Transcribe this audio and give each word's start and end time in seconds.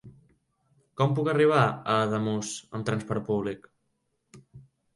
Com 1.01 1.13
puc 1.19 1.29
arribar 1.33 1.59
a 1.67 1.99
Ademús 2.07 2.51
amb 2.79 2.89
transport 2.89 3.27
públic? 3.31 3.71